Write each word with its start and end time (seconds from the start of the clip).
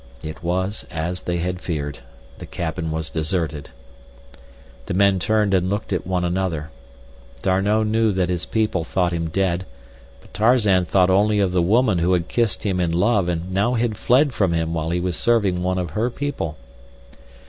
It 0.23 0.41
was 0.41 0.83
as 0.89 1.21
they 1.21 1.37
had 1.37 1.61
feared. 1.61 1.99
The 2.39 2.47
cabin 2.47 2.89
was 2.89 3.11
deserted. 3.11 3.69
The 4.87 4.95
men 4.95 5.19
turned 5.19 5.53
and 5.53 5.69
looked 5.69 5.93
at 5.93 6.07
one 6.07 6.25
another. 6.25 6.71
D'Arnot 7.43 7.85
knew 7.85 8.11
that 8.11 8.27
his 8.29 8.47
people 8.47 8.83
thought 8.83 9.13
him 9.13 9.27
dead; 9.29 9.63
but 10.19 10.33
Tarzan 10.33 10.85
thought 10.85 11.11
only 11.11 11.39
of 11.39 11.51
the 11.51 11.61
woman 11.61 11.99
who 11.99 12.13
had 12.13 12.27
kissed 12.29 12.63
him 12.65 12.79
in 12.79 12.91
love 12.91 13.29
and 13.29 13.51
now 13.53 13.75
had 13.75 13.95
fled 13.95 14.33
from 14.33 14.53
him 14.53 14.73
while 14.73 14.89
he 14.89 14.99
was 14.99 15.15
serving 15.15 15.61
one 15.61 15.77
of 15.77 15.91
her 15.91 16.09
people. 16.09 16.57